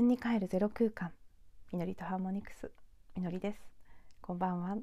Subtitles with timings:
[0.00, 1.12] 分に帰るゼロ空間。
[1.72, 2.70] みのりとハーモニクス。
[3.14, 3.60] みのりです。
[4.22, 4.78] こんばんは。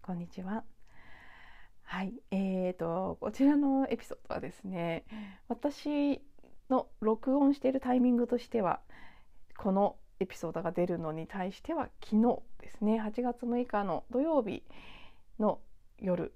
[0.00, 0.62] こんにちは。
[1.82, 2.12] はい。
[2.30, 5.04] えーとこちらのエピソードはですね
[5.48, 6.22] 私
[6.70, 8.78] の録音しているタイミングとしては
[9.56, 13.00] このエピソードが出るのに対しては昨日ですね。
[13.00, 14.62] 8月6日の土曜日
[15.40, 15.58] の
[15.98, 16.32] 夜。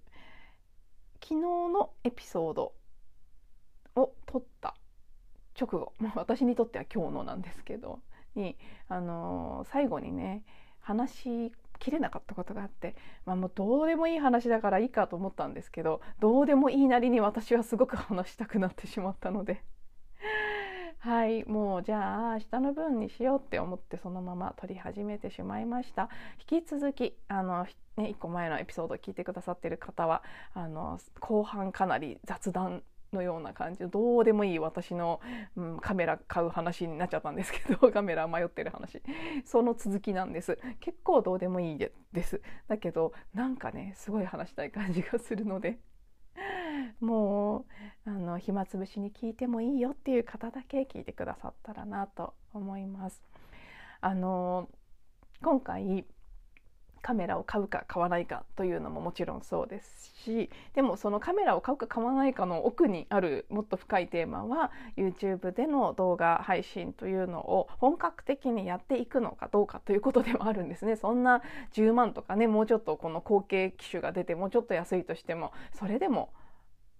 [1.23, 2.73] 昨日のエピソード
[3.95, 4.75] を撮った
[5.57, 5.93] 直後。
[6.17, 8.01] 私にとっては今日のなんですけど。
[8.37, 8.57] に、
[8.89, 10.45] あの、最後にね
[10.81, 19.63] 話しきれなかったことがあって、まあ、もうどうでもいい話だからいいかと思ったんですけどどうでもいいなりに私はすごく話したくなってしまったので。
[20.99, 26.09] はいもうじゃあ明日の分にしようって思ってそのまま撮り始めてしまいました。
[26.51, 27.65] 引き続きあの、
[27.97, 35.21] ね、1個前のエピソードを聞いてくださってる方はあの後半かなり雑談のような感じのどうでもいい私の、
[35.57, 39.03] うん、カメラ買う話になっちゃったんですけど カメラ迷ってる話。
[39.45, 40.59] その続きなんです。
[40.81, 42.41] 結構どうでもいいです。
[42.69, 45.79] だけどなんかねすごい話したい感じがするので。
[47.01, 47.67] も
[48.07, 53.23] うあの暇つぶしに聞いてもいいよっていう方だけ聞いてくださったらなと思います。
[54.01, 54.69] あの
[55.43, 56.07] 今回
[57.07, 70.97] カメラを買うか買わないかというのももちろんそうですしでもそのカメラを買うか買わないかの奥にあるもっと深いテーマは YouTube での動画配信というのを本格的にやっていくのかどうかということではあるんですね。
[70.97, 71.43] そんな
[71.75, 76.31] 10万とかねもうちょっとこの後継機種が出てもうちょっと安いとしてもそれでも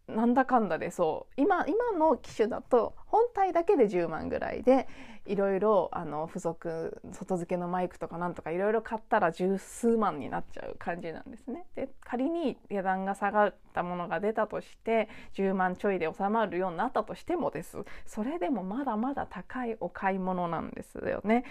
[0.09, 4.87] なんだかんだでそう今今の機種だと本体だけで10万ぐらいで
[5.25, 5.91] いろいろ
[6.29, 11.67] 付属外付けのマイクとかなんとかいろいろ買ったら十数万になっちゃう感じなんですね。
[11.75, 21.45] で仮に値段が下がったものが出たとして10万ちょいで収まるようになったとしてもですそれでもまだまだ高いお買い物なんですよね。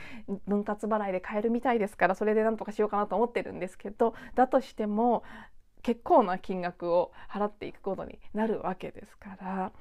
[0.48, 5.24] 分割払いで買えるみたいですからそれでなんとかしようかなと思ってるんですけどだとしても
[5.86, 9.72] 結構な金額を払っていくことになるわけですから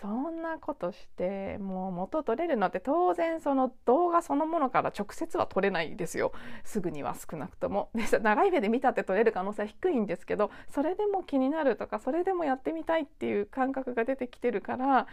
[0.00, 6.32] そんなことしてもう元取れるのって当然その動画そのものから直接は取れないですよ。
[6.64, 7.90] すぐには少なくとも。
[7.94, 15.06] で長い目で見たって取れる可能性は低いんですけどそれでも気になるとかそれでもやってみたいっていう感覚が出てきてるから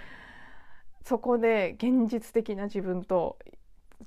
[1.04, 3.38] そこで現実的な自分と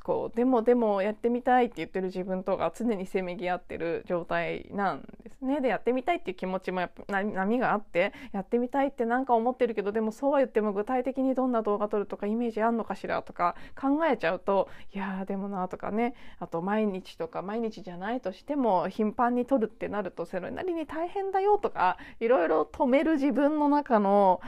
[0.03, 5.61] こうでもでもやってみたいって言ってる自分とが常にせめぎ合ってる状態なんですね。
[5.61, 24.41] でやってみたいっていう気持ちもやっぱ波があってやってみたいって何か思ってるけどでもそうは言っても具体的にどんな動画撮るとかイメージあんのかしらとか考えちゃうといやでもなとかねあと毎日とか毎日じゃないとしても頻繁に撮るってなるとそれなりに大変だよとかいろいろ止める自分の中の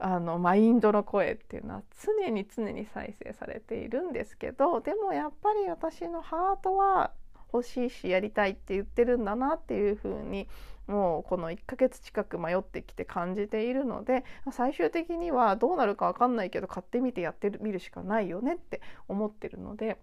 [0.00, 7.10] あのマインドの声っていうのは常に常に再生されているんですけどでもやっぱり私のハートは
[7.52, 10.48] 欲しいしやりたいって言ってるんだなっていう風に
[10.86, 19.98] もうこの1ヶ月近く迷ってきて感じているので最終的にはどうなるか分かんないけど買ってみてやってみるしかないよねって思ってるので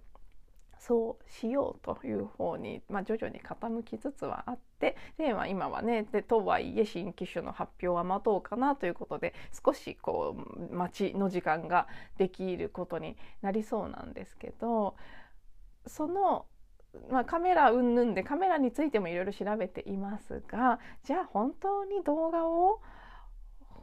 [0.87, 9.33] そうしようという方に、まあ、徐々に傾きつつはあってで、まあ、今はねでとはいえ新機種の発表は待とうかなということで
[9.65, 10.35] 少しこ
[10.71, 11.87] う待ちの時間が
[12.17, 14.95] できることになりそうなんですけど
[15.87, 16.45] その
[17.09, 22.79] まあ、カメラ云々でカメラについてもいろいろ調べていますがじゃあ本当に動画を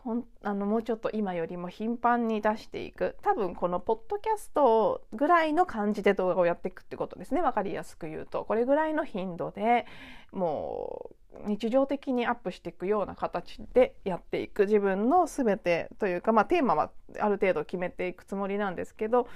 [0.04, 3.16] ほんあのもうちょっと今よりも頻繁に出していく。
[3.22, 7.40] 多分このポッドキャストぐらいの感じで動画をやっていくってことですね。
[7.40, 8.44] 分かりやすく言うと。
[8.44, 9.86] これぐらいの頻度で
[10.32, 11.10] も
[11.46, 14.62] う日常的にアップしていくような形でやっていく。
[14.62, 16.90] 自分の全てというか、まあ、テーマは
[17.20, 19.28] ある程度決めていくつもりなんですけど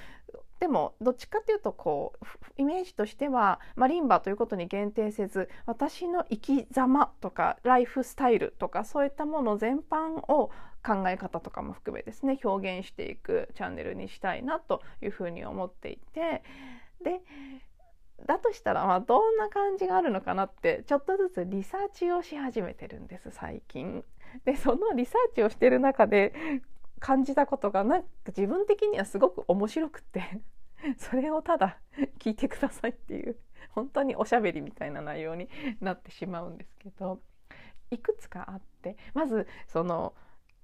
[0.61, 2.27] でもどっちかっていうとこう
[2.57, 10.51] イメージとしてはマリンバということに限定せず私の生き様とかライフスタイルとかそういったもの全般を
[10.85, 16.43] 考え方とかも含めですね表現していくチャンネルにしたいなというふうに思っていて
[17.03, 17.21] で
[18.25, 24.05] だとしたらまあどんな感じがあるのかなってちょっとずつリサーチをし始めてるんです最近。
[24.45, 26.35] でそのリサーチをしてる中で
[27.01, 30.41] 感じたことがなんか自分的にはすごく面白くて
[30.99, 31.79] それをただ
[32.19, 33.37] 聞いてくださいっていう
[33.71, 35.49] 本当におしゃべりみたいな内容に
[35.81, 37.21] なってしまうんですけど
[37.91, 40.15] いくつかあってまずその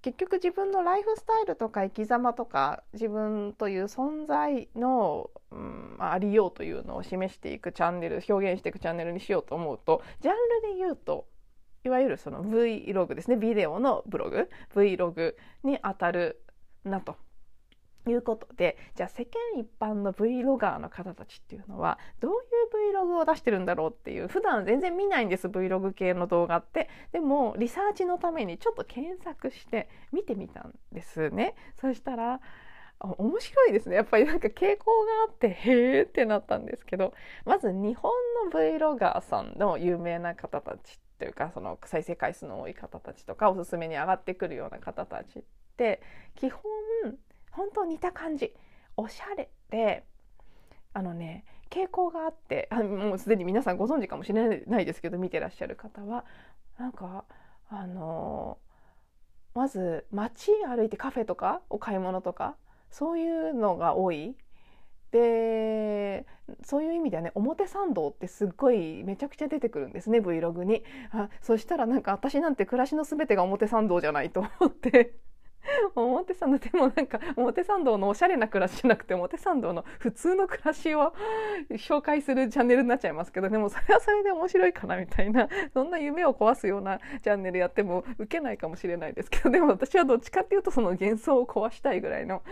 [0.02, 11.26] 結局自分のライフスタイルとか生き様とか自分という存在の、うん、ありようというのを示していくチャンネル表現していくチャンネルにしようと思うとジャンルで言うと
[11.84, 13.36] いわゆるその Vlog ですね。
[13.36, 14.48] ビデオのブログ。
[14.74, 15.34] Vlog
[15.64, 16.42] に当たる
[16.84, 17.16] なと
[18.08, 18.76] いうことで。
[18.94, 26.88] じゃあ世間一般の Vlogger の方たちっていうのはどういう Vlog を出してるんだろうっていう普段全然見ないんです Vlog 系の動画って。
[27.10, 31.54] でもリサーチのためにちょっと検索して見てみたんですね。
[31.80, 32.40] そしたら
[33.00, 33.96] 面白いですね。
[33.96, 37.12] やっぱりなんか傾向があってへえってなったんですけど。
[37.44, 38.12] まず日本
[38.52, 45.42] の Vlogger さんの有名な方たちというかその再生回数の多い方たちとかおすすめに上がってくるような方たちっ
[45.76, 46.02] て
[46.34, 46.60] 基本
[47.52, 48.52] 本当似た感じ。
[48.96, 50.04] おしゃれで
[50.92, 56.24] あのね傾向があってあもうすでに皆さんご存知かもしれないですけど見てらっしゃる方は
[56.76, 57.24] なんか
[57.70, 58.58] あの
[59.54, 62.56] まず街歩いてカフェとかお買い物とか
[62.90, 64.36] そういうのが多い。
[65.12, 66.26] で
[66.64, 70.82] そういう意味ではね表参道ってすっごいめちゃくちゃ出てくるんですね Vlog に。
[71.12, 75.14] あそしたらなんか私なんて暮らしの全てが表参道じゃないと思って。
[75.94, 81.14] 表参道でもなんか表参道のおしゃれな暮らしじゃなくて表参道の普通の暮らしを
[81.72, 85.48] 紹介するチャンネルになっちゃいますけどでもそれはそれで面白いかなみたいな。
[85.72, 92.42] そんな夢を壊すようなチャンネルやっても受けないかもしれないですけどでも私はどっちかっていうとその幻想を壊したいぐらいの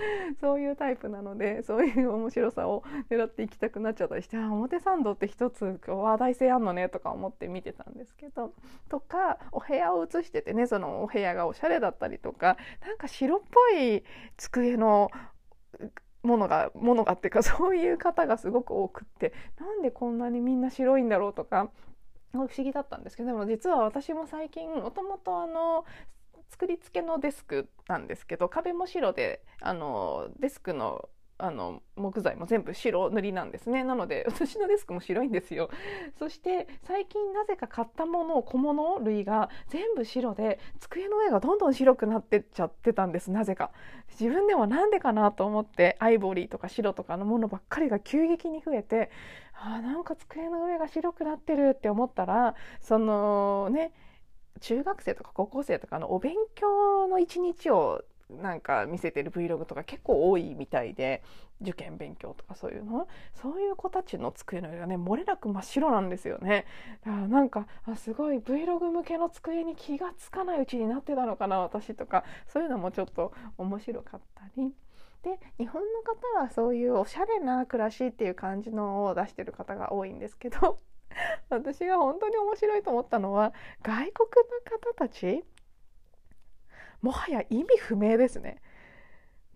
[0.41, 8.53] そういうタイプなのでそういう面白さを狙っていきたくなっちゃったりして表参道って一つ話題性あんのねとか思って見てたんですけど
[8.89, 14.05] とかお部屋を映しててねそのお部屋がおしゃれだったりとかなんか白っぽい
[14.37, 15.11] 机の
[16.23, 21.71] ものがものがっていうかそういう方がすごく多くってなんでこんなにみんな白いんだろうとか
[22.33, 25.85] 不思議だったんですけどでも実は私も最近もともとあの
[26.51, 31.09] 作り付けのデスクなんですけど壁も白であのデスクの
[31.45, 33.85] あの木材も全部白塗りなんですね。
[33.85, 35.71] なので 私のデスクも白いんですよ。
[36.19, 43.31] そして最近なぜか買ったもの小物類が全部白で机の上がどんどん白くなってっちゃってたんです。
[43.31, 43.71] なぜか。
[44.19, 49.11] 自分でもなんでかなと思ってアイボリーとか白とかのものばっかりが急激に増えて
[49.55, 53.93] あなんか机の上が白くなってるって思ったらそのね
[54.61, 58.03] 中学生とか高校生とかのお勉強の一日を
[58.43, 61.23] なんか見せてる Vlog とか結構多いみたいで
[61.61, 63.07] 受験勉強とかそういうの？
[63.35, 66.67] そういう子たちの机の上がね漏れなく真っ白なんですよね。
[67.05, 72.25] だからなんかあすごい Vlog 向けの机に気が付かないうちになってたのかな私とか。
[72.47, 74.73] そういうのもちょっと面白かったり。
[75.23, 80.79] で日本の方はそういうおしゃれな暮らしっていう感じのを出してる方が多いんですけど
[81.51, 84.13] 私が本当に面白いと思ったのは外国の
[84.95, 85.45] 方たち
[87.03, 88.61] もはや意味不明ですね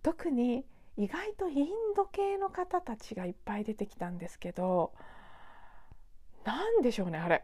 [0.01, 0.65] 特に
[0.97, 4.93] 意外とインド系の方たちがいっぱい出てきたんですけど
[6.45, 7.43] 何でしょうねあれ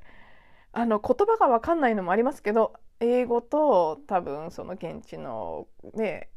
[0.73, 6.29] あの言葉が分かんないのもありますけど英語と多分その現地のね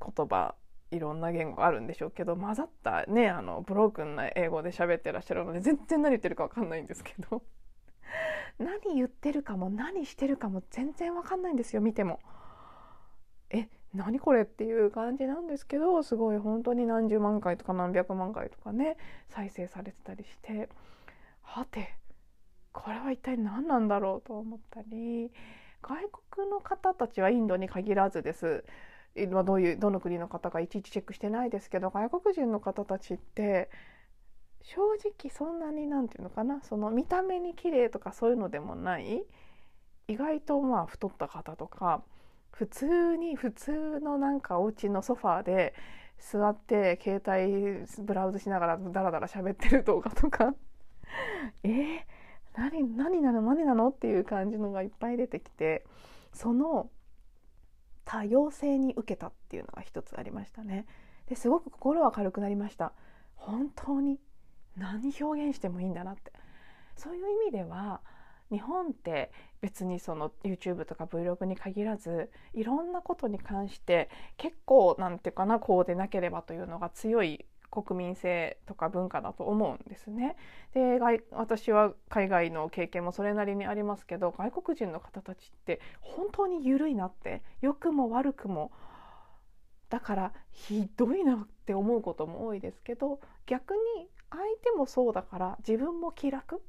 [0.00, 0.54] 言葉
[0.90, 7.42] いろんな言語あるんでしょうけど混ざったねあのブロークンな英語で喋ってらっしゃるので全然何言ってるか分かんないんですけど
[8.58, 12.20] 何言ってるかも何してるかも全然分かんないんですよ見ても。
[13.50, 18.96] え何これっていう感じなんですけどすごい本当に何十万回とか何百万回とかね
[19.28, 20.68] 再生されてたりして
[21.42, 21.94] はて
[22.72, 25.30] これは一体何なんだろうと思ったり
[25.82, 25.96] 外
[26.34, 28.64] 国の方たちはインドに限らずです。
[29.16, 33.70] どういうどの国の方かいちいちチェックしてないですけど外国人の方たちって
[34.60, 39.24] 正直そんなに何て言うのかなその見た目に綺麗とかそういうのでもない
[40.08, 42.02] 意外とまあ太った方とか
[42.56, 45.74] 普通に普通のなんかお家のソファーで
[46.18, 50.54] 座って携帯ブラウズしながらダラダラ喋ってる動画とか
[51.62, 52.00] えー、
[52.56, 55.84] 何何なの何なのっていう感じのがいっぱい出てきて
[56.32, 56.88] その
[58.06, 60.86] 多様性に受けたっていうのが一つありましたね。
[61.26, 62.92] ですごく心は軽くなりました。
[63.34, 64.18] 本当に
[64.78, 66.32] 何表現してもいいんだなって
[66.96, 68.00] そういう意味では
[68.50, 80.36] 日本って別にその YouTube とか Vlog に限らずいろんなことに関して結構なんていうかなこうでなければというのが強い国民性とか文化だと思うんですね。
[80.72, 80.98] で
[81.32, 88.70] 私は海外の経験もそれなりにありますけど外国人の方たちって本当に緩いなって良くも悪くも
[89.88, 96.62] だからひどいなって思うことも多いですけど逆に相手もそうだから自分も気楽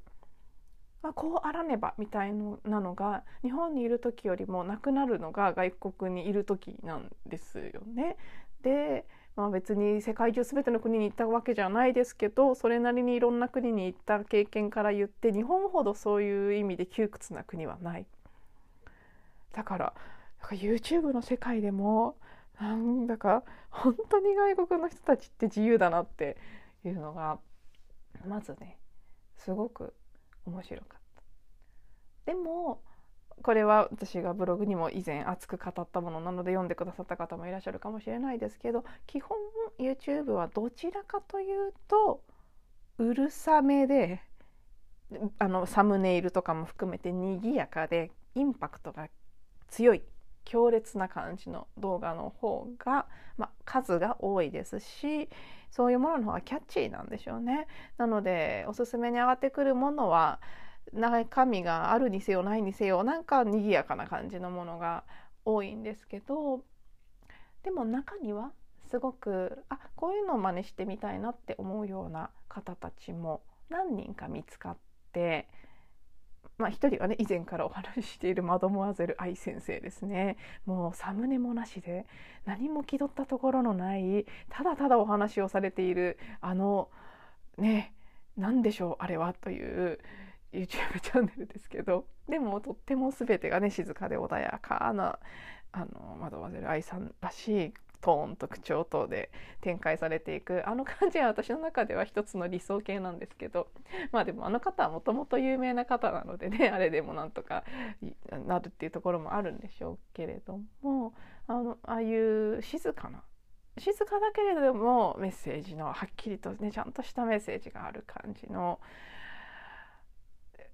[1.09, 8.17] あこうあらねばみたいなのが日本にいる時よりもなくなるのが外国にいる時なんですよね。
[8.61, 18.05] で、まあ、別に世界中全ての国に行ったわけじゃないですけどそれなりにいろんな国に行った経験から言って日本ほどそういう意味で窮屈な国はない。
[19.53, 19.93] だから
[20.41, 22.17] YouTube の世界でも
[22.59, 26.37] なんだか本当に外国の人たちって自由だなって
[26.85, 27.39] いうのが
[28.27, 28.77] まずね
[29.35, 29.93] すごく
[30.45, 30.96] 面白かった。
[32.27, 32.81] でも
[33.41, 39.38] これは私がブログにも以前熱く語ったものなので読んでくださった方もいらっしゃるかもしれないですけど基本
[39.79, 42.22] YouTube はどちらかというと
[42.98, 44.22] うるさめで
[45.39, 49.07] あのサムネイルとかも含めて賑やかでインパクトが
[49.69, 50.01] 強い
[50.43, 53.05] 強烈な感じの動画の方が、
[53.38, 55.29] まあ、数が多いですし
[55.72, 57.67] そういうものの方がキャッチーなんでしょうね。
[57.98, 60.39] なのでおすすめに上がってくるものは
[60.94, 65.03] 中身があるにせよないにせよなんか賑やかな感じのものが
[65.46, 66.62] 多いんですけど
[67.63, 68.51] でも中には
[68.89, 74.77] すごくあこういうのを真似してみたいなって思うような方たちも何人か見つかっ
[75.12, 75.48] て
[76.58, 80.38] まあ一人はね以前からお話ししているマドモアゼル愛先生ですね。
[80.65, 82.06] もうサムネもなしで
[82.46, 86.89] 何も気取ったところのないただただお話をされているあの
[87.58, 87.94] ね
[88.38, 90.00] 何でしょうあれはという
[90.53, 95.19] YouTube チャンネルですけどでもとっても全てがね静かで穏やかな
[95.71, 103.67] あのマドマゼル愛さんらしいトーンと口調等で展開されていくあの感じは私の中では一つの理想形なんですけど
[104.11, 107.63] まあでもあの方はもともと有名な方なのでね あれでもなんとか
[108.45, 111.13] なるっていうところもあるんでしょうけれども
[111.47, 113.23] あのああいう静かな
[113.77, 118.79] 静かだけれどもメッセージのはっきりとねちゃんとしたメッセージがある感じの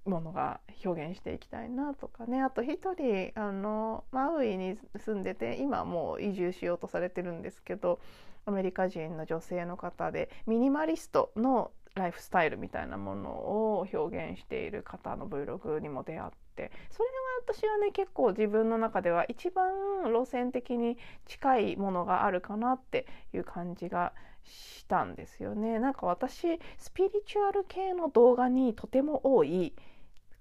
[0.04, 8.00] ものが表現していきたいなとかねあと一人あのマウイに住んでて今もう移住しようとされてるんですけど
[8.46, 17.08] アメリカ人の女性の方でミニマリストのライフスタイルみたいなものを表現している方の Vlog にも出会ってそれ
[17.46, 19.72] が私はね結構自分の中では一番
[20.04, 25.78] 路線的に近いものがあるかなっていう感じがしたんですよね。
[25.78, 29.72] なんか私スピリチュアル系の動画にとても多い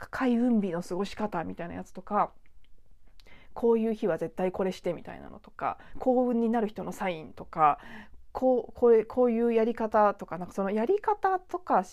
[0.10, 2.32] 開運日の過ごし方みたいなやつとか
[3.54, 7.80] こういう日は絶対これしてみたいなのとか幸運になる人のサインとか
[8.32, 11.86] こうこれこういうやり方とかなんかそのやり方とか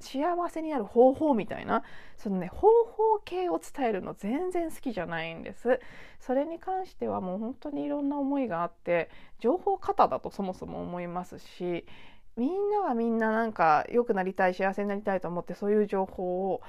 [0.00, 1.84] 幸せになる方法みたいな
[2.16, 5.80] そのね方法系を伝えるの全然好きじゃないんです。
[6.18, 11.84] それに関してはもう本当にいろんな思いがあって情報過多だとそもそも思いますし
[12.36, 16.62] みんながみんななんか良くなりたい幸せになりたいと思ってそういう情報を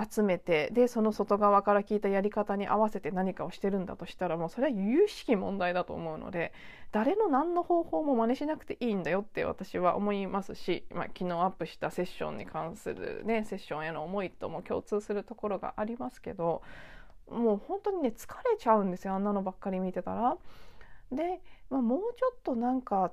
[0.00, 6.52] 集めてでその外側から聞いたやり方に合わせて何かをしてるんだとしたらもうそれは由々しき問題だと思うので
[6.92, 16.62] 誰の何の方法も真似しなくていいんだよって私は思いますし、まあ、昨日アップしたセッションに関するねセッションへの思いとも共通するところがありますけど
[17.30, 20.36] もう本当にね疲れちゃうんですよあんなのばっかり見てたら。
[21.10, 23.12] で、まあ、もうちょっとなんか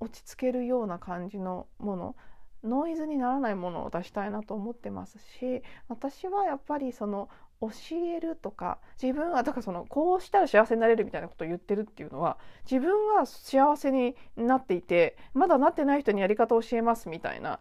[0.00, 2.16] 落ち着けるような感じのもの
[2.64, 7.28] ノイズにならないものを出したいなと思ってますし私はやっぱりその
[7.60, 12.38] 教えるとか自分はだからそのこうしたら幸せになれるみたいなことを言ってるっていうのは
[12.70, 17.58] 自分は幸せになっていてまだなってない人にやり方を教えますみたいな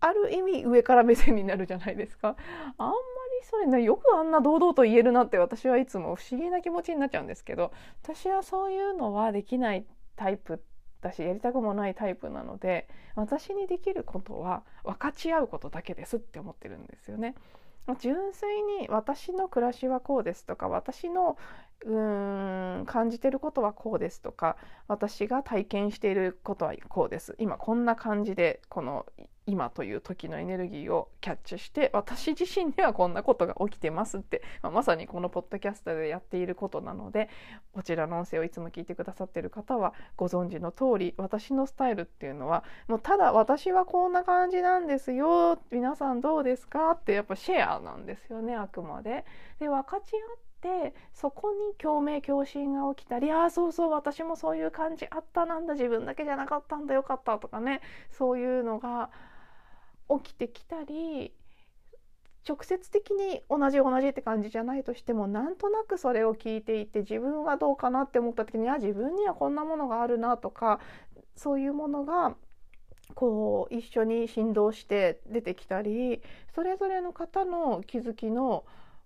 [0.00, 2.36] ある意味上から目線になるじゃないですか。
[2.76, 10.73] あんまりそれねよくあんな堂々と言えるなって私はいつも不思議な気持ちになっちゃうんですけど私はそういうのはできないタイプだ
[11.12, 17.34] しやりたくもないタイプなので私にできることは分かち合うことだけですって思ってるんですよね。
[18.00, 21.36] 純粋に私の暮らしはこうですとか私の
[21.84, 24.56] うーん感じてることはこうですとか
[24.88, 29.04] 私が体験していることはこうです今こんな感じでこの
[29.46, 37.28] 今という時のエネルギーをキャッチして私自身ではこんなことが起きてますって、まあ、まさにこのポッドキャストでやっていることなので
[37.72, 49.24] こちらの音声をいつも聞いてくださっている方はご存知の通り私のスタイルっていうのはもうただ私はこんな感じなんですよ皆さんどうですかってやっぱシェアなんですよねあくまで。
[49.60, 50.16] で分かち合
[50.78, 59.10] ってそこに共鳴共振が起きたりああそうそう私もそういう感じあったなんだ自分だけじゃなかったんだよかったとかねそういうのが
[60.08, 61.32] 起きてきたり
[62.46, 70.78] 直接的に同じ同じって感じじゃないとしてもなんとなくそれを聞いていて自分はどうかなって思った時にあ自分にはこんなものがあるなとか
[71.36, 72.36] そういうものが
[73.14, 76.20] こう一緒に振動して出てきたり
[76.54, 78.64] それぞれの方の気づきの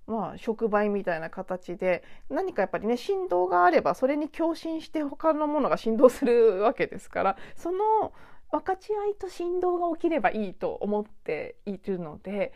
[0.09, 8.15] まあ、触媒みたいな形で何かやっぱりね振動があればそれに共振して他のものが振動するわけですからその
[8.51, 12.53] 分かち合いと振動が起きればいいと思っているので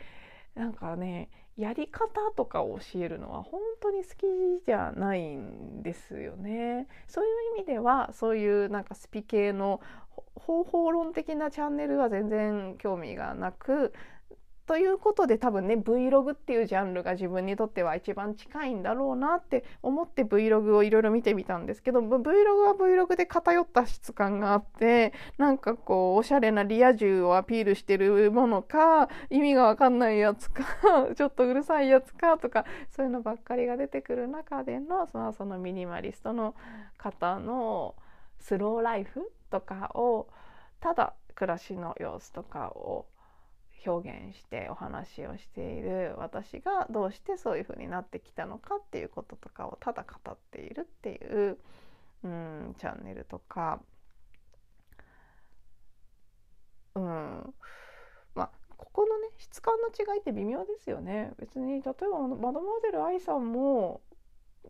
[0.55, 6.87] なんかねやり方とかを教えるのは本当に好きじゃないんですよね。
[7.07, 9.79] そういう意味ではそういうなんかスピ系の
[10.35, 13.93] 方法論的なチャンネルは全然興味がなく
[14.65, 22.21] ということで多分ね Vlog っていうジャンルが自分にとっては一番近いんだろうなって思って Vlog をいろいろ見てみたんですけど Vlog
[22.65, 30.63] は Vlog で偏った質感があってなんかこうおしゃれなリア充をアピールしてるものか意味がわかんないやつか
[31.15, 36.55] ちょっとうるさいやつかとかそういうのばっかりが出てくる中でのそのそのミニマリストの
[36.97, 37.95] 方の
[38.39, 40.27] スローライフとかを
[40.79, 43.05] ただ暮らしの様子とかを
[43.85, 51.57] 表現してお話をしている私がどうしてそういう風になってきたのかっていうこととかをただ語っているっていう、
[52.23, 53.81] うん、チャンネルとか、
[56.95, 57.53] うん、
[58.35, 61.33] まあここのね質感の違いって微妙ですよね。
[61.39, 64.01] 別に例えばマドモアゼル愛さんも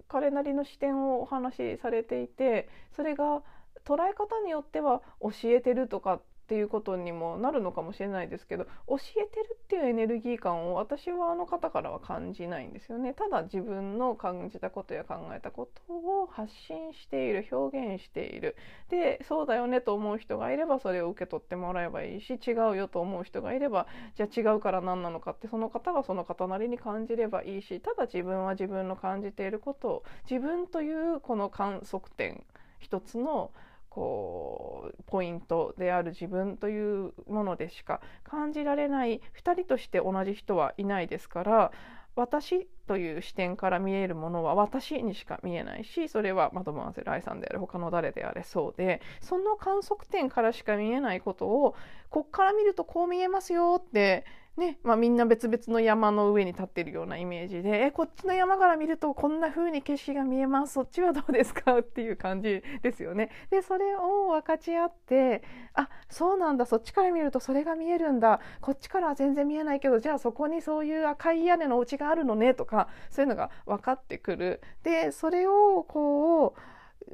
[0.07, 3.43] 彼なりの視点をお話しされていてそれが
[3.85, 6.21] 捉え方によっては教えてるとかっ
[6.53, 13.15] ていうことにもなるのかもしれないですけど教えてるっていうエネルギー感を私はあの方からは感じないんですよね。
[13.15, 18.55] ただ自分の感じたことや考えたことを発信している表現している。
[18.91, 32.45] でそうだよねと思う人がいればそれを受け取ってもらえばいいし違うよと思う人がいればじゃあ違うから何なのかってその方がその方なりに感じればいいしただ自分は自分の感じていることを自分というこの観測点
[32.77, 33.49] 一つの
[33.93, 39.21] こうポイントである自分というものでしか感じられない。
[39.35, 41.71] 2人として同じ人はいないですから
[42.15, 51.75] 私という視点から見えるものは私にしか見えないしそれはマドモアゼル愛さんであれ他の誰であれそうでその観測点からしか見えないことを
[52.09, 60.73] こっから見るとこう見えますよってねまあ、みんな別々の山の上に立ってるようなイメージでえこっちの山から見るとこんな風に景色が見えます。
[60.73, 61.79] そっちはどうですか？
[61.79, 63.31] っていう感じですよね。
[63.49, 65.41] でそれを分かち合って
[65.73, 66.67] あそうなんだ。
[66.67, 68.41] そっちから見るとそれが見えるんだ。
[68.61, 72.53] こっちからは全然見えないけどじゃあそこにそういう赤い屋根のお家があるのね？
[72.53, 74.61] とかそういうのが分かってくる。
[74.83, 76.53] でそれをこ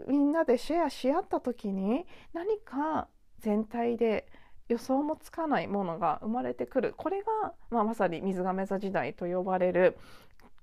[0.06, 3.08] うみんなでシェアし合った時に何か
[3.40, 4.28] 全体で
[4.70, 6.94] 予想もつかないものが生まれてくる。
[6.96, 9.98] これが、まあ、まさに水亀座時代と呼ばれる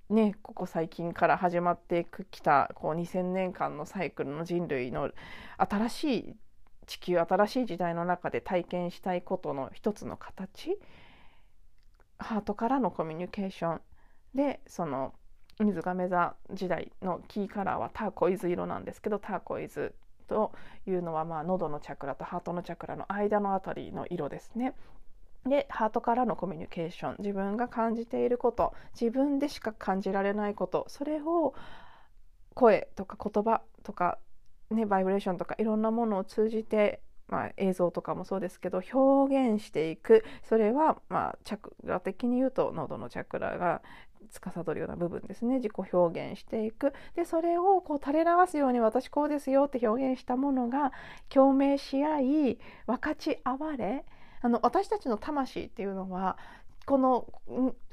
[0.09, 5.11] ね、ここ最近から始まってきたこう2000年間のサイクルの人類の
[5.57, 6.35] 新しい
[6.85, 10.79] 地球新しい時代の中で体験したいことの一つの形。
[12.19, 13.81] ハートからのコミュニケーション。
[14.33, 15.13] でその
[15.59, 19.93] 水亀座時代のキーカラーはターコイズ色なんですけどターコイズ
[20.27, 20.51] と
[20.85, 24.73] いうのは、まあ、喉のチャクラとハートのチャクラの間のあたりの色ですね。
[25.45, 31.53] でハートからのコミュニケーション自分が感じていること自分でしか感じられないことそれを
[32.53, 34.17] 声とか言葉とか、
[34.71, 43.81] ね、バイブレーションとかいろんなものを通じて、まあ、映像とかもそうですけど表現していくそれは、まあ、チャクラ的に言うと喉のチャクラが
[44.29, 45.55] 司るような部分ですね。
[45.55, 46.93] 自己表現していく。
[47.15, 50.91] でそれをこう垂れ流すように私こうですよって表現したものが
[51.29, 54.05] 共鳴し合い分かち合われ
[54.41, 56.37] あの私たちの魂っていうのは
[56.85, 57.27] この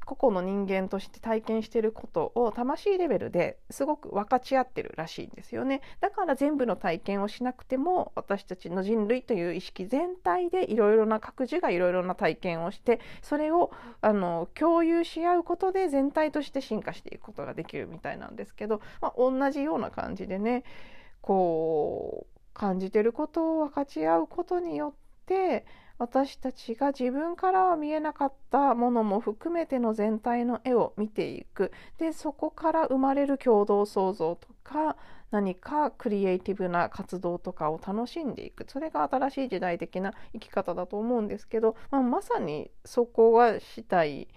[0.04, 5.80] 個々の人間として体験していることを魂レベルですごく分かち合ってるらしいんですよね。
[6.00, 20.64] だから全部の体験をしなくても私たちの人類という意識全体でいろいろな各自がいろいろな体験をしてそれをあの共有し合うことで全体として進化していくことができるみたいなんですけど、まあ、同じような感じでね
[21.20, 24.94] こう感じてることを分かち合うことによっ
[25.26, 25.66] て
[25.98, 34.96] 私たちが自分からは見えなかったものも含めての全体の絵を見ていくでそこから生まれる共同創造とか
[35.30, 44.28] 何かクリエイティブな活動とかを楽しんでいくそれが新しい時代的な生き方だと思うんですけど、まあ、まさにそこがしたい。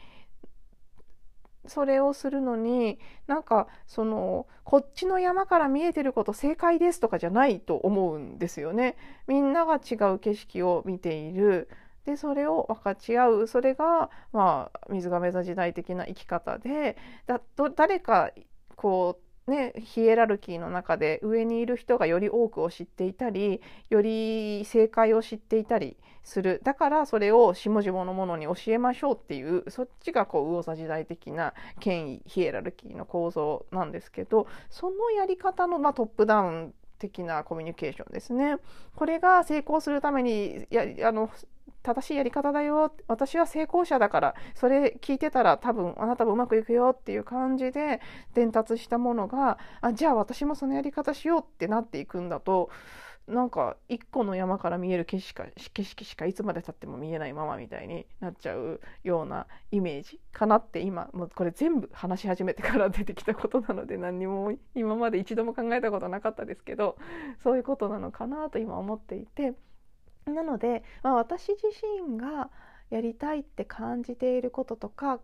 [1.67, 8.97] それをするのになんかそのこっちの山から見えてること正解ですとかじゃないと思うんですよね。
[9.27, 11.69] みんなが違う景色を見ている
[12.05, 17.41] でそれを分かち合うそれが、まあ、水亀座時代的な生き方でだ
[17.75, 18.31] 誰か
[18.75, 38.57] こうね、ヒエラルキーの中で上にいる人がより多くを知っていたりより正解を知っていたりするだからそれを下々の者に教えましょうっていうそっちがこう魚座時代的な権威ヒエラルキーの構造なんですけどそのやり方の、まあ、トップダウン的なコミュニケーションですね。
[38.95, 41.29] これが成功するためにやあの
[41.87, 42.91] 正しいやり方だよ。
[43.07, 44.35] 私は成功者だから。
[44.55, 48.01] それ聞いてたら多分あなたもうまくいくよっていう感じで
[48.33, 52.69] 伝達したものがあじゃあ私もそのやり方しようってなっていくんだと
[53.27, 66.97] なんか一個の山から見える景色か景色しかいつまでたっても見えないままみたいになっちゃうようなイメージかなって今もうこれ全部話し始めてから出てきたことなので何にも今まで一度も考えたことなかったですけど
[67.43, 69.53] そういうことなのかなと今思っていて
[70.31, 71.67] なので、まあ、私自
[72.07, 72.49] 身が
[72.89, 75.19] やりたいって感じていることとか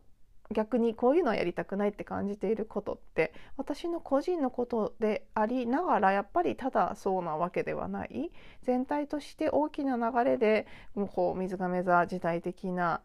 [0.52, 8.32] 逆にこういうのはやりたくないって感じていることって私の個人のことでありながらやっぱりただそうなわけではない。
[8.62, 13.02] 全体として大きな流れでもうこう水亀座時代的な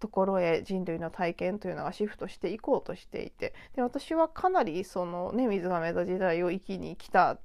[0.00, 7.38] ところへ人類の体験というのがシフトしていこうとしていてで私はかなりそのね水亀座時代を生きに来た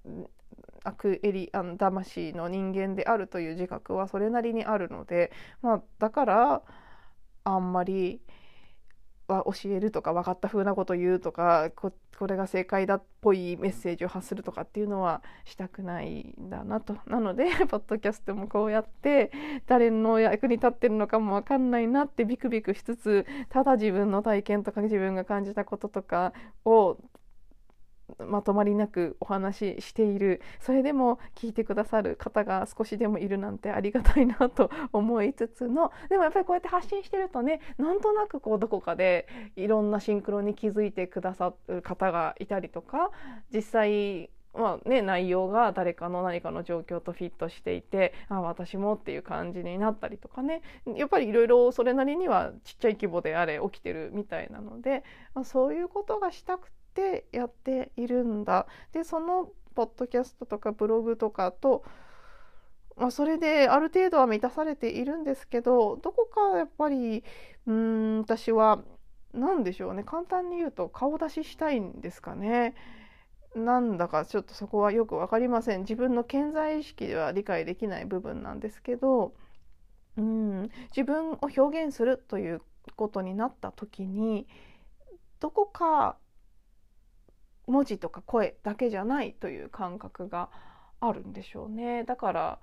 [0.87, 6.61] 悪エリあの魂の人間であるという自覚はそれなりにあるので、まあ、だから
[7.43, 8.21] あんまり
[9.27, 11.91] は教えるとか分かった風なこと言うとかこ
[12.27, 16.97] れが正解だっぽいメッセージを発するとかっていうのはしたくないんだなと。
[17.05, 19.31] なので ポッドキャストもこうやって
[19.65, 26.97] 誰の役に立ってるのかも分かんないなってビクビクしつつただ自分の体験とか自分が感じたこととかを
[28.19, 30.41] まとまりなくお話ししている。
[30.59, 35.91] それでも聞いてくださる方が少しでもいるなんてありがたいなと思いつつの。
[36.09, 43.11] でもやっぱりこうやって発信してるとねなんとなくこうどこかでいろんなシンクロに気づいてくださる方がいたりとか
[43.53, 50.61] 実際まあね、内容が誰かの何かの状況とフィットしていてあ私もっていう感じになったりとかね。
[50.95, 55.03] やっぱりいろいろそれなりにはちっちゃい規模であれ起きてるみたいなので、
[55.35, 58.65] まあ、そういうことがしたくてやっているんだ。
[58.91, 61.83] でそのポッドキャストとかブログとかと、
[62.95, 67.23] まあ、それである程度は満たされているんですけどどこかやっぱり
[67.67, 68.83] うん私は
[69.33, 70.03] 何でしょうね。
[70.03, 72.73] 簡単に言うと顔出ししたいんですかね。
[73.55, 75.81] なんだかちょっとそこはよく分かりません。
[75.81, 79.33] 自分の健在意識では理解できない部分なんですけど
[80.17, 82.61] うん自分を表現するという
[82.95, 84.47] ことになった時に
[85.39, 86.17] どこか
[87.67, 90.49] 文字とか声だけじゃないという感覚が
[90.99, 92.03] あるんでしょうね。
[92.03, 92.59] だから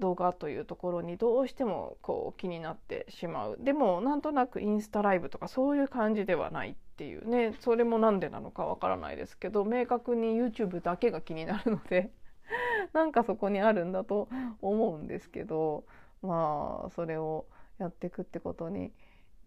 [0.00, 3.56] 動画というところにどうしてもこう気になってしまう。
[3.60, 7.54] でもなんとなくインスタライブとかそういう感じではないっていうね。
[7.60, 12.10] それも何でなのかわからないですけど明確に YouTube だけが気になるので
[12.92, 14.28] なんかそこにあるんだと
[14.60, 15.84] 思うんですけど
[16.22, 17.46] まあそれを
[17.78, 18.92] やっていくってことに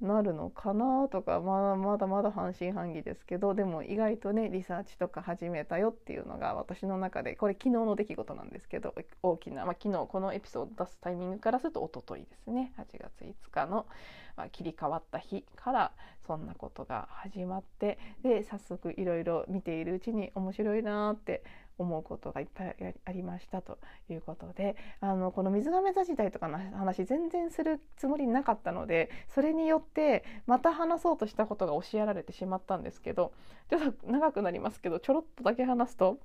[0.01, 12.73] なるのかなとか、まだまだまだ半信半疑ですけどでも意外とねリサーチとか始めたよっていうのが私の中でこれ昨日の出来事なんですけど大きな、まあ、昨日このエピソード出すタイミングからすると一昨日ですね。
[12.77, 13.87] 8月5日の、
[14.35, 15.91] まあ、切り替わった日から
[16.27, 21.43] そんなことが始まってで早速いろいろ見ているうちに面白いなって
[21.77, 23.77] 思うことがいっぱいありましたと
[24.09, 33.33] いうことであのこの水亀座時代とかの話全然するつもりなかったのでそれによってまた話そうとしたことが教えられてしまったんですけど
[33.69, 36.19] ちょっと長くなりますけどちょろっとだけ話すと。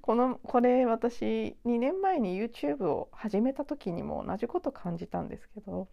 [0.00, 5.86] このこれ私2年前に YouTube を始めた時にも同じこと感じたんですけど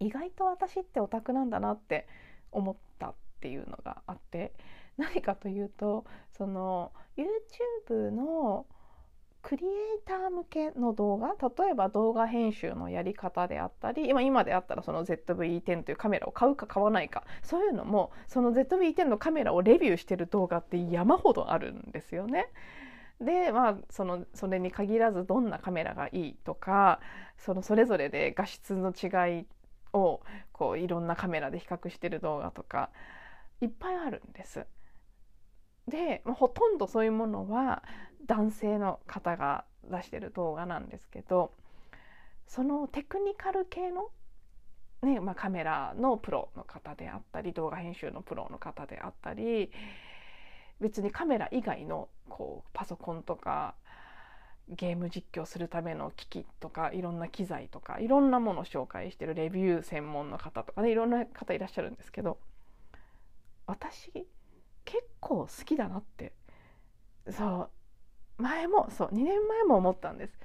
[0.00, 2.08] 意外と私ってオタクなんだなって
[2.50, 4.52] 思ったっていうのがあって
[4.98, 8.66] 何かというとその YouTube の
[9.42, 9.72] クリエイ
[10.06, 22.46] ター向けの動画例えば動画編集のやり方であったり今今であったらその ZV-10 というカメラを買うか買わないかそういうのもその ZV-10 のカメラをレビューしてる動画って山ほどあるんですよね。
[23.20, 27.00] でまあそのそれに限らずどんなカメラがいいとか
[27.38, 29.46] そのそれぞれで画質の違い
[29.92, 32.90] をこういろんなカメラで比較してる動画とか
[33.60, 34.66] いっぱいあるんです。
[35.88, 37.82] で、ほとんどそういうものは
[38.26, 41.52] 男性の方が出してる動画なんですけど
[42.46, 44.10] そのテクニカル系の、
[45.02, 49.70] ねまあ、カメラのプロの方であったり動画編集のプロの方であったり
[50.80, 53.74] 別にカメラ以外のこうパソコンとか
[54.68, 62.38] ゲーム実況するための機器とかいろんな機材とかいろんなものを紹介してるレビュー専門の方とかねいろんな方いらっしゃるんですけど
[63.66, 64.26] 私
[64.84, 66.32] 結構好きだなって。
[67.30, 67.68] そ
[68.38, 68.42] う。
[68.42, 69.08] 前もそう。
[69.08, 70.38] 2年前も思ったんです。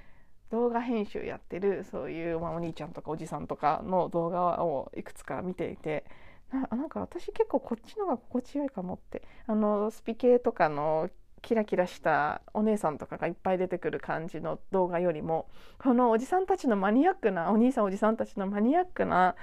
[0.49, 6.05] 動画編集やってるそういう、まあ、お兄ちゃんとかおじさんとかの動画をいくつか見ていて。
[6.49, 9.23] ななんか私結構こっちのが心地よいかもって。
[9.47, 11.09] あのスピ系とかの
[11.41, 15.47] キラキラしたお姉さんとかがいっぱい出てくる感じの動画よりも
[15.77, 19.35] このおじさんたちのマニアックなお兄さんおじさんたちのマニアックな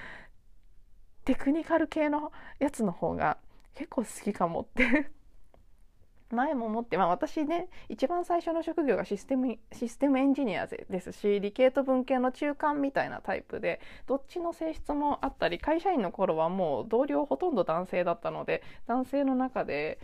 [1.24, 3.38] テクニカル系のやつの方が
[3.75, 5.11] 結構好きかもって
[6.31, 19.99] 前も思って、まあ、私ね一番最初の職業がシステムシステムエンジニアですし理系と文系の中間みたいなタイプでどっちの性質もあったり会社員の頃はもう同僚ほとんど男性だったので男性の中で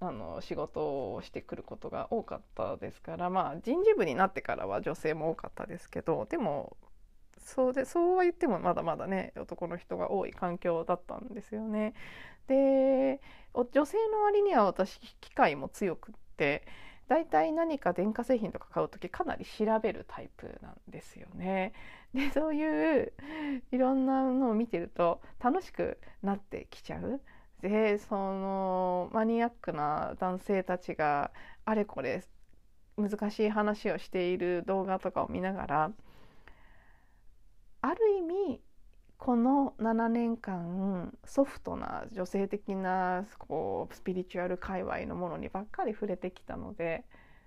[0.00, 6.76] あの仕事をしてくることが多かったですからまあ人事部になってからは女性も多かったですけどでも
[7.38, 11.94] そうでそうは言ってもまだまだね男の人が多い環境だったんですよね。
[12.46, 13.20] で
[13.54, 16.66] 女性の割には私機械も強くって
[17.08, 21.72] 大体何か電化製品とか買う時かなり調べるタイプなんですよね。
[22.14, 23.12] でそういう
[23.72, 27.20] いろんなのを見てると楽しくなってきちゃう。
[27.60, 31.30] でそのマニアックな男性たちが
[31.64, 32.22] あれこれ
[32.96, 35.92] 難しい話をしている動画とかを見ながら
[37.82, 38.60] ある意味
[39.18, 47.04] この7年間ソフトな女性的なこうスピリチュアル界隈のものにばっかり触れてきたので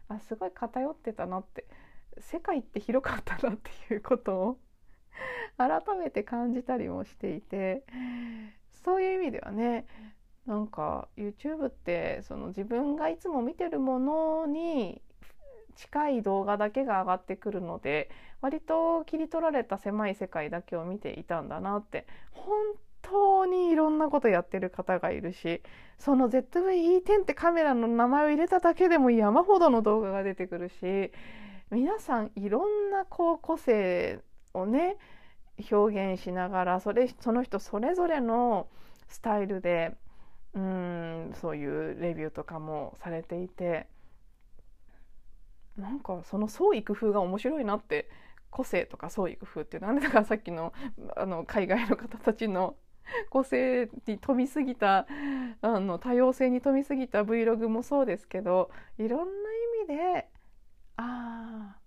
[0.08, 1.66] あすごい偏ってたなって
[2.20, 4.58] 世界って広かったなっていうことを
[5.58, 7.84] 改めて感じたりもしていて
[8.72, 9.86] そういう意味ではね
[10.46, 15.02] なんか YouTube ってその自分がいつも見てるものに
[15.78, 18.10] 近い動画だけが上がってくるので
[18.42, 22.56] 割と切り取られた狭い世界だけを見ていたんだなって本
[23.02, 25.62] 当にいろんなことやってる方がいるし
[25.98, 31.12] その ZV-E10 ってカメラの名前を入れただけでも山ほどの動画が出てくるし
[31.72, 34.20] 皆さんいろんなこう個性
[34.54, 34.98] をね
[35.72, 38.68] 表現しながらそれその人それぞれの
[39.10, 39.96] スタイルで
[40.54, 43.88] うんそういうレビューとかもされていて
[45.78, 48.10] なんかその創意工夫が面白いなって
[48.50, 50.74] 個性とか創意工夫ってなんでだからさっきの
[51.16, 52.76] あの海外の方たちの
[53.30, 55.08] 個性に富みすぎた
[55.62, 59.50] あの多様性に富みすぎた Vlog もそうですけどいろんな
[59.90, 60.28] 意味で
[60.98, 61.78] ああ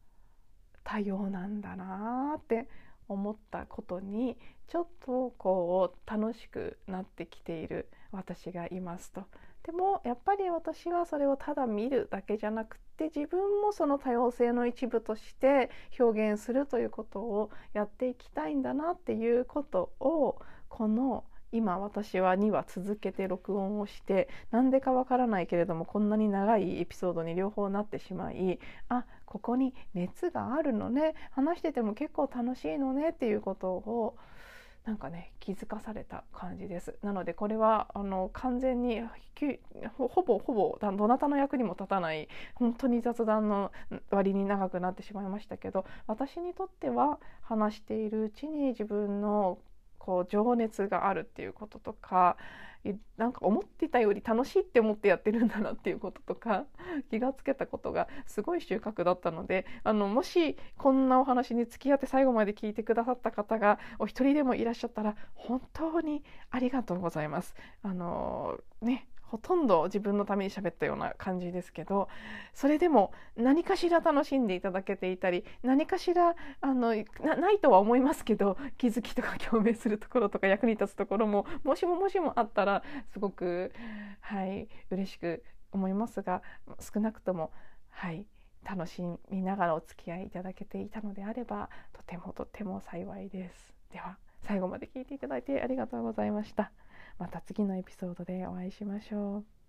[0.85, 2.69] 多様なんだなって
[3.09, 9.25] 思ったことにちょっとこう楽しくなってきている私がいますと。
[9.63, 34.17] でもやっぱり私はそれをただ見るだけじゃなくてて自分もその多様性の一部として表現するということをやっていきたいんだなっていうことをこの今私は2話続けて録音をしてなんでかわからないけれどもこんなに長いエピソードに両方なってしまいあここに熱があるのね話してても結構楽しいのねっていうことを
[34.85, 36.97] なんかね気づかされた感じです。
[37.03, 39.03] なのでこれはあの完全に
[39.97, 43.73] ほぼほぼどなたの役にも立たない本当に雑談の
[44.11, 49.59] 割に長くなってしまいましたけど私にとっては話しているうちに自分の
[50.11, 52.37] こう情熱があるっていうこととか
[53.17, 56.65] なんか思ってたより楽しいって思ってやってるんだなっていうこととか
[57.11, 67.55] 気がつけたことがすごい収穫だったのであのもしこんなお話に付き合って最後まで聞いてくださった方がお一人でもいらっしゃったら本当にありがとうございます。
[67.83, 72.09] あのねほとんど自分のために喋ったような感じですけど
[72.53, 83.73] それでも何かしら楽しんでいただけていたり何かしらあのないとは思いますけど気づきとか共鳴するところとか役に立つところももしももしもあったらすごく
[84.21, 86.43] はい嬉しく思いますが
[86.81, 87.53] 少なくとも
[87.91, 88.27] はい
[88.65, 93.75] 楽しみながらお付き合いいただけていたのであればとてもとても幸いです。
[93.93, 96.73] では最後まで聞いていただいてありがとうございました。
[97.21, 99.60] また次のエピソードでお会いしましょう。